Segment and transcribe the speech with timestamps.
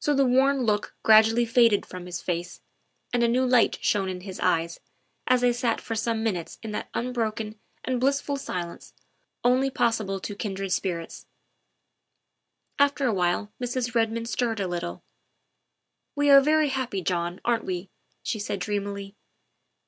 [0.00, 2.60] So the worn look gradually faded from his face,
[3.12, 4.80] and 22 THE WIFE OF a new light shone in his eyes,
[5.28, 8.92] as they sat for some minutes in that unbroken and blissful silence
[9.44, 11.26] only pos sible to kindred spirits.
[12.80, 13.94] After a while Mrs.
[13.94, 15.04] Redmond stirred a little."
[16.16, 17.90] We are very happy, John, aren't we?"
[18.20, 19.14] she said dreamily.